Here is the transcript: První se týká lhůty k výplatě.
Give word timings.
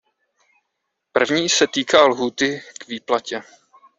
První 1.11 1.49
se 1.49 1.67
týká 1.67 2.03
lhůty 2.05 2.61
k 2.79 2.87
výplatě. 2.87 3.41